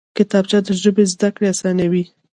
[0.17, 2.03] کتابچه د ژبې زده کړه اسانوي